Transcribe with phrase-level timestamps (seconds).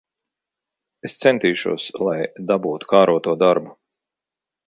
[1.09, 2.17] Es centīšos, lai
[2.53, 3.77] dabūtu kāroto darbu.